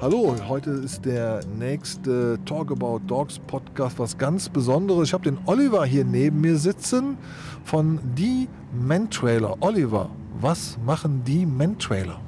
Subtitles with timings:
[0.00, 5.08] Hallo, heute ist der nächste Talk About Dogs Podcast was ganz Besonderes.
[5.08, 7.18] Ich habe den Oliver hier neben mir sitzen
[7.64, 9.58] von Die Mentrailer.
[9.60, 10.08] Oliver,
[10.40, 12.18] was machen die Mentrailer?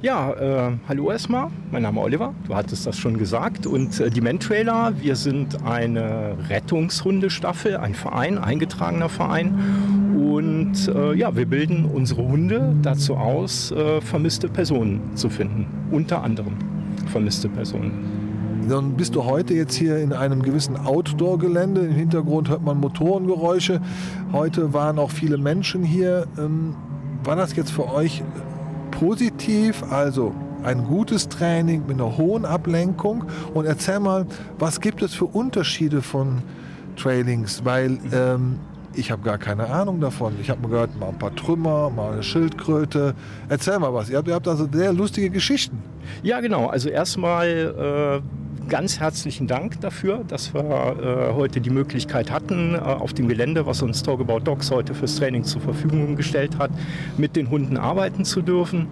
[0.00, 3.66] Ja, äh, hallo erstmal, mein Name ist Oliver, du hattest das schon gesagt.
[3.66, 9.58] Und äh, die Mentrailer, wir sind eine Rettungshundestaffel, ein Verein, eingetragener Verein.
[10.16, 16.22] Und äh, ja, wir bilden unsere Hunde dazu aus, äh, vermisste Personen zu finden, unter
[16.22, 16.54] anderem
[17.10, 18.66] vermisste Personen.
[18.68, 21.80] Dann bist du heute jetzt hier in einem gewissen Outdoor-Gelände.
[21.80, 23.80] Im Hintergrund hört man Motorengeräusche.
[24.30, 26.28] Heute waren auch viele Menschen hier.
[26.38, 26.76] Ähm,
[27.24, 28.22] war das jetzt für euch
[28.98, 29.82] positiv?
[29.90, 30.34] Also
[30.64, 33.24] ein gutes Training mit einer hohen Ablenkung?
[33.54, 34.26] Und erzähl mal,
[34.58, 36.42] was gibt es für Unterschiede von
[36.96, 37.64] Trailings?
[37.64, 38.58] Weil ähm,
[38.94, 40.34] ich habe gar keine Ahnung davon.
[40.40, 43.14] Ich habe mal gehört, mal ein paar Trümmer, mal eine Schildkröte.
[43.48, 44.10] Erzähl mal was.
[44.10, 45.80] Ihr habt, ihr habt also sehr lustige Geschichten.
[46.22, 46.66] Ja, genau.
[46.66, 52.78] Also erstmal äh, ganz herzlichen Dank dafür, dass wir äh, heute die Möglichkeit hatten, äh,
[52.78, 56.70] auf dem Gelände, was uns Talk About Dogs heute fürs Training zur Verfügung gestellt hat,
[57.16, 58.86] mit den Hunden arbeiten zu dürfen.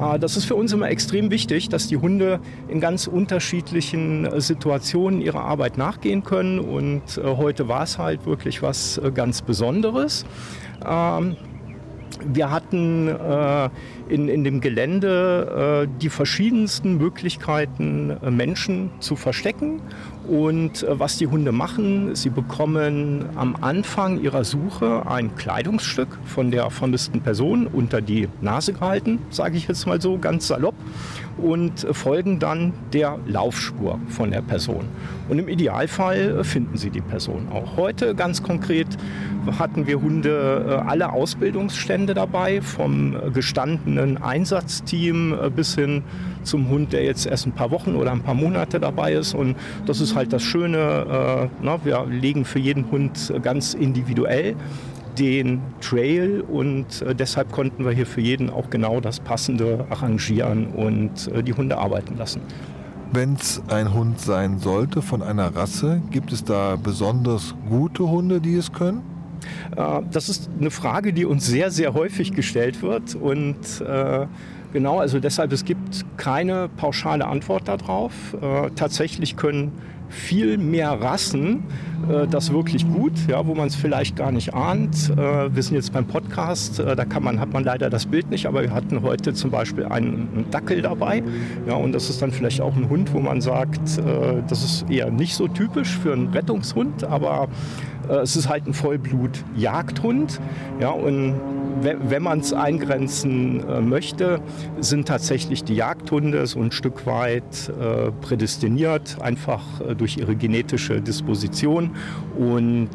[0.00, 4.40] Äh, das ist für uns immer extrem wichtig, dass die Hunde in ganz unterschiedlichen äh,
[4.40, 6.58] Situationen ihrer Arbeit nachgehen können.
[6.58, 10.24] Und äh, heute war es halt wirklich was ganz Besonderes.
[12.22, 13.68] Wir hatten äh,
[14.08, 19.80] in, in dem Gelände äh, die verschiedensten Möglichkeiten, äh, Menschen zu verstecken.
[20.28, 26.50] Und äh, was die Hunde machen, sie bekommen am Anfang ihrer Suche ein Kleidungsstück von
[26.50, 30.74] der vermissten Person unter die Nase gehalten, sage ich jetzt mal so ganz salopp,
[31.36, 34.84] und folgen dann der Laufspur von der Person.
[35.28, 37.76] Und im Idealfall äh, finden sie die Person auch.
[37.76, 38.86] Heute ganz konkret
[39.58, 46.02] hatten wir Hunde äh, alle Ausbildungsstände dabei, vom gestandenen Einsatzteam bis hin
[46.44, 49.34] zum Hund, der jetzt erst ein paar Wochen oder ein paar Monate dabei ist.
[49.34, 50.78] Und das ist halt das Schöne.
[50.78, 54.56] Äh, na, wir legen für jeden Hund ganz individuell
[55.18, 60.66] den Trail und äh, deshalb konnten wir hier für jeden auch genau das Passende arrangieren
[60.68, 62.40] und äh, die Hunde arbeiten lassen.
[63.12, 68.40] Wenn es ein Hund sein sollte von einer Rasse, gibt es da besonders gute Hunde,
[68.40, 69.02] die es können?
[69.76, 74.26] Äh, das ist eine Frage, die uns sehr, sehr häufig gestellt wird und äh,
[74.74, 78.12] Genau, also deshalb, es gibt keine pauschale Antwort darauf.
[78.34, 79.70] Äh, tatsächlich können
[80.08, 81.64] viel mehr Rassen
[82.08, 85.10] äh, das wirklich gut, ja, wo man es vielleicht gar nicht ahnt.
[85.10, 88.30] Äh, wir sind jetzt beim Podcast, äh, da kann man, hat man leider das Bild
[88.30, 91.22] nicht, aber wir hatten heute zum Beispiel einen, einen Dackel dabei.
[91.66, 94.90] Ja, und das ist dann vielleicht auch ein Hund, wo man sagt, äh, das ist
[94.90, 97.48] eher nicht so typisch für einen Rettungshund, aber
[98.08, 100.40] äh, es ist halt ein Vollblut-Jagdhund.
[100.80, 101.34] Ja, und
[101.80, 104.40] wenn man es eingrenzen äh, möchte,
[104.80, 109.62] sind tatsächlich die Jagdhunde so ein Stück weit äh, prädestiniert, einfach
[109.96, 111.90] durch ihre genetische Disposition.
[112.38, 112.90] Und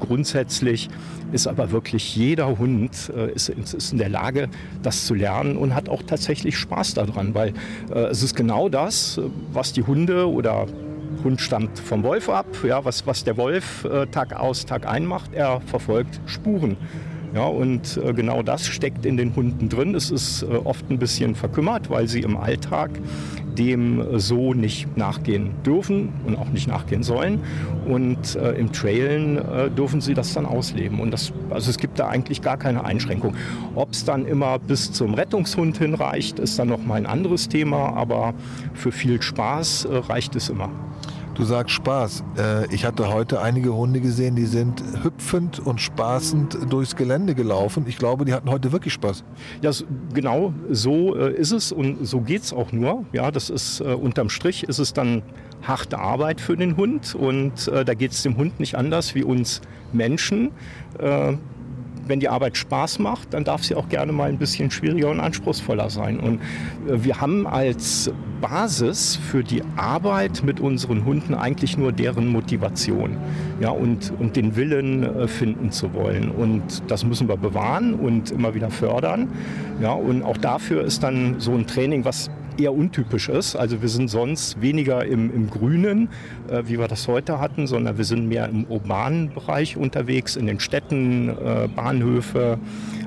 [0.00, 0.88] grundsätzlich
[1.32, 3.48] ist aber wirklich jeder Hund ist,
[3.92, 4.48] in der Lage,
[4.82, 7.54] das zu lernen und hat auch tatsächlich Spaß daran, weil
[7.92, 9.20] es ist genau das,
[9.52, 10.66] was die Hunde oder
[11.22, 12.46] Hund stammt vom Wolf ab.
[12.64, 16.76] Ja, was, was der Wolf äh, Tag aus, Tag ein macht, er verfolgt Spuren.
[17.34, 19.96] Ja, und äh, genau das steckt in den Hunden drin.
[19.96, 22.90] Es ist äh, oft ein bisschen verkümmert, weil sie im Alltag
[23.58, 27.40] dem äh, so nicht nachgehen dürfen und auch nicht nachgehen sollen.
[27.88, 31.00] Und äh, im Trailen äh, dürfen sie das dann ausleben.
[31.00, 33.34] Und das, also es gibt da eigentlich gar keine Einschränkung.
[33.74, 37.94] Ob es dann immer bis zum Rettungshund hinreicht, ist dann noch mal ein anderes Thema,
[37.96, 38.34] aber
[38.74, 40.70] für viel Spaß reicht es immer.
[41.34, 42.22] Du sagst Spaß.
[42.38, 47.86] Äh, ich hatte heute einige Hunde gesehen, die sind hüpfend und spaßend durchs Gelände gelaufen.
[47.88, 49.24] Ich glaube, die hatten heute wirklich Spaß.
[49.60, 49.72] Ja,
[50.12, 53.04] genau so äh, ist es und so geht es auch nur.
[53.12, 55.22] Ja, das ist äh, unterm Strich ist es dann
[55.62, 59.62] harte Arbeit für den Hund und da geht es dem Hund nicht anders wie uns
[59.94, 60.50] Menschen
[62.06, 65.20] wenn die Arbeit Spaß macht, dann darf sie auch gerne mal ein bisschen schwieriger und
[65.20, 66.18] anspruchsvoller sein.
[66.20, 66.40] Und
[66.88, 68.10] äh, wir haben als
[68.40, 73.16] Basis für die Arbeit mit unseren Hunden eigentlich nur deren Motivation
[73.60, 76.30] ja, und, und den Willen äh, finden zu wollen.
[76.30, 79.28] Und das müssen wir bewahren und immer wieder fördern.
[79.80, 83.56] Ja, und auch dafür ist dann so ein Training, was eher untypisch ist.
[83.56, 86.08] Also wir sind sonst weniger im, im Grünen,
[86.48, 90.46] äh, wie wir das heute hatten, sondern wir sind mehr im urbanen Bereich unterwegs, in
[90.46, 92.58] den Städten, äh, Bahnhöfe,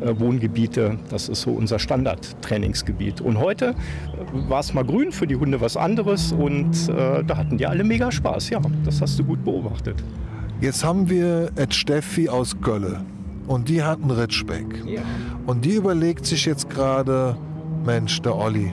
[0.00, 0.98] äh, Wohngebiete.
[1.10, 3.20] Das ist so unser Standard-Trainingsgebiet.
[3.20, 7.36] Und heute äh, war es mal grün, für die Hunde was anderes und äh, da
[7.36, 8.50] hatten die alle mega Spaß.
[8.50, 9.96] Ja, das hast du gut beobachtet.
[10.60, 13.00] Jetzt haben wir Ed Steffi aus Gölle
[13.46, 14.66] und die hat einen Ritschbeck.
[14.86, 15.02] Ja.
[15.46, 17.36] Und die überlegt sich jetzt gerade,
[17.84, 18.72] Mensch, der Olli,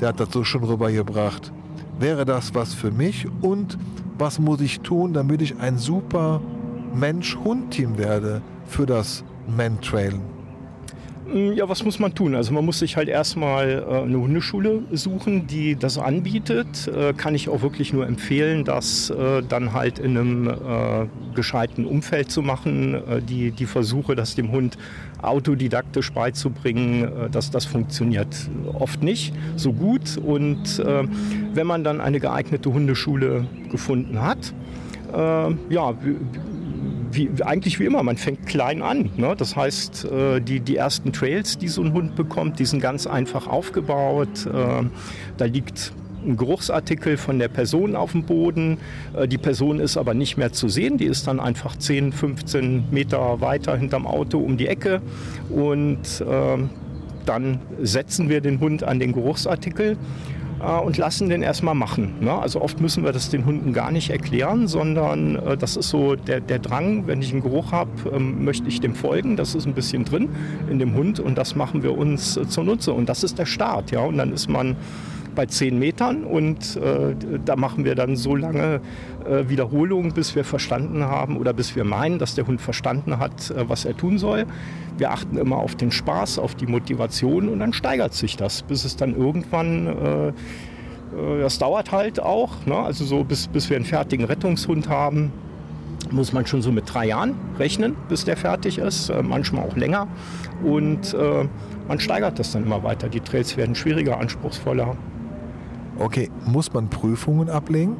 [0.00, 1.52] der hat das so schon rübergebracht.
[1.98, 3.78] Wäre das was für mich und
[4.18, 6.40] was muss ich tun, damit ich ein super
[6.94, 10.39] Mensch-Hund-Team werde für das Men-Trailen?
[11.32, 12.34] Mm, ja, was muss man tun?
[12.34, 16.88] Also man muss sich halt erstmal äh, eine Hundeschule suchen, die das anbietet.
[16.88, 20.50] Äh, kann ich auch wirklich nur empfehlen, das äh, dann halt in einem
[21.34, 23.00] gescheiten Umfeld zu machen.
[23.28, 24.76] Die, die Versuche, das dem Hund
[25.22, 28.34] autodidaktisch beizubringen, dass das funktioniert
[28.78, 30.16] oft nicht so gut.
[30.16, 34.52] Und wenn man dann eine geeignete Hundeschule gefunden hat,
[35.12, 35.94] ja,
[37.12, 39.10] wie, eigentlich wie immer, man fängt klein an.
[39.16, 39.34] Ne?
[39.36, 43.06] Das heißt, äh, die, die ersten Trails, die so ein Hund bekommt, die sind ganz
[43.06, 44.46] einfach aufgebaut.
[44.46, 44.84] Äh,
[45.36, 45.92] da liegt
[46.24, 48.78] ein Geruchsartikel von der Person auf dem Boden.
[49.14, 50.98] Äh, die Person ist aber nicht mehr zu sehen.
[50.98, 55.00] Die ist dann einfach 10, 15 Meter weiter hinterm Auto um die Ecke.
[55.48, 56.24] Und
[57.26, 59.96] dann setzen wir den Hund an den Geruchsartikel äh,
[60.60, 62.14] und lassen den erstmal machen.
[62.20, 62.32] Ne?
[62.32, 66.16] Also oft müssen wir das den Hunden gar nicht erklären, sondern äh, das ist so
[66.16, 69.36] der, der Drang, wenn ich einen Geruch habe, ähm, möchte ich dem folgen.
[69.36, 70.28] Das ist ein bisschen drin
[70.70, 72.92] in dem Hund und das machen wir uns äh, zunutze.
[72.92, 73.90] Und das ist der Start.
[73.90, 74.00] Ja?
[74.00, 74.76] Und dann ist man
[75.40, 77.14] bei 10 Metern und äh,
[77.46, 78.82] da machen wir dann so lange
[79.24, 83.50] äh, Wiederholungen, bis wir verstanden haben oder bis wir meinen, dass der Hund verstanden hat,
[83.50, 84.44] äh, was er tun soll.
[84.98, 88.84] Wir achten immer auf den Spaß, auf die Motivation und dann steigert sich das, bis
[88.84, 92.76] es dann irgendwann äh, äh, das dauert halt auch, ne?
[92.76, 95.32] also so bis, bis wir einen fertigen Rettungshund haben,
[96.10, 99.76] muss man schon so mit drei Jahren rechnen, bis der fertig ist, äh, manchmal auch
[99.76, 100.06] länger.
[100.62, 101.48] Und äh,
[101.88, 103.08] man steigert das dann immer weiter.
[103.08, 104.96] Die Trails werden schwieriger, anspruchsvoller.
[106.00, 107.94] Okay, muss man Prüfungen ablegen?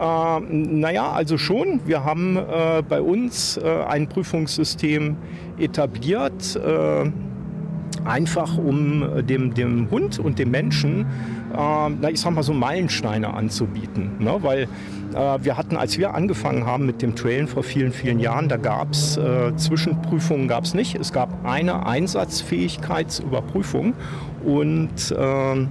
[0.00, 1.78] Äh, naja, also schon.
[1.86, 5.14] Wir haben äh, bei uns äh, ein Prüfungssystem
[5.56, 7.08] etabliert, äh,
[8.04, 11.06] einfach um äh, dem, dem Hund und dem Menschen,
[11.56, 14.18] äh, ich sag mal so Meilensteine anzubieten.
[14.18, 14.36] Ne?
[14.40, 14.66] Weil
[15.42, 18.90] wir hatten, als wir angefangen haben mit dem Trailen vor vielen, vielen Jahren, da gab
[18.90, 19.16] es
[19.56, 20.96] Zwischenprüfungen gab nicht.
[20.96, 23.94] Es gab eine Einsatzfähigkeitsüberprüfung
[24.44, 25.68] und ähm,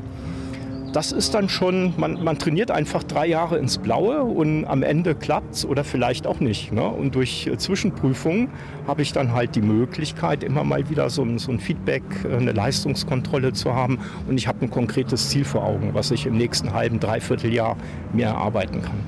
[0.93, 5.15] das ist dann schon, man, man, trainiert einfach drei Jahre ins Blaue und am Ende
[5.15, 6.71] klappt es oder vielleicht auch nicht.
[6.71, 6.87] Ne?
[6.87, 8.49] Und durch äh, Zwischenprüfungen
[8.87, 12.37] habe ich dann halt die Möglichkeit, immer mal wieder so ein, so ein Feedback, äh,
[12.37, 13.99] eine Leistungskontrolle zu haben
[14.29, 17.75] und ich habe ein konkretes Ziel vor Augen, was ich im nächsten halben, dreiviertel Jahr
[18.13, 18.99] mir erarbeiten kann.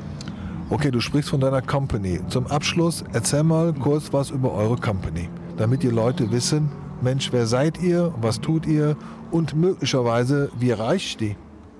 [0.71, 2.19] Okay, du sprichst von deiner Company.
[2.29, 6.71] Zum Abschluss erzähl mal kurz was über eure Company, damit die Leute wissen,
[7.01, 8.97] Mensch, wer seid ihr, was tut ihr
[9.29, 11.35] und möglicherweise, wie erreicht die?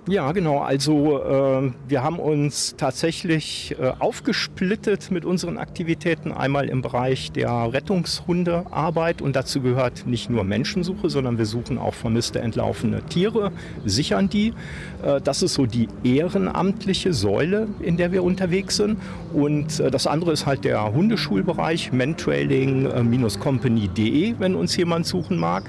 [0.08, 0.60] Ja, genau.
[0.60, 6.32] Also äh, wir haben uns tatsächlich äh, aufgesplittet mit unseren Aktivitäten.
[6.32, 11.96] Einmal im Bereich der Rettungshundearbeit und dazu gehört nicht nur Menschensuche, sondern wir suchen auch
[11.96, 13.52] vermisste, entlaufene Tiere,
[13.84, 14.54] sichern die.
[15.04, 19.00] Äh, das ist so die ehrenamtliche Säule, in der wir unterwegs sind.
[19.34, 25.64] Und äh, das andere ist halt der Hundeschulbereich, mentrailing-company.de, wenn uns jemand suchen mag.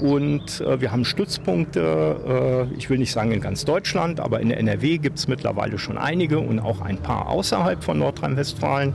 [0.00, 4.48] Und äh, wir haben Stützpunkte, äh, ich will nicht sagen in ganz Deutschland, aber in
[4.48, 8.94] der NRW gibt es mittlerweile schon einige und auch ein paar außerhalb von Nordrhein-Westfalen.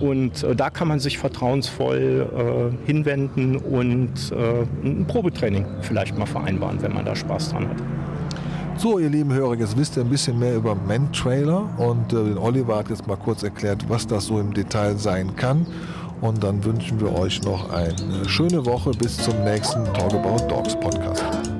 [0.00, 6.26] Und äh, da kann man sich vertrauensvoll äh, hinwenden und äh, ein Probetraining vielleicht mal
[6.26, 7.76] vereinbaren, wenn man da Spaß dran hat.
[8.76, 12.76] So, ihr lieben Hörer, jetzt wisst ihr ein bisschen mehr über Men-Trailer und äh, Oliver
[12.76, 15.64] hat jetzt mal kurz erklärt, was das so im Detail sein kann.
[16.24, 20.74] Und dann wünschen wir euch noch eine schöne Woche bis zum nächsten Talk About Dogs
[20.74, 21.53] Podcast.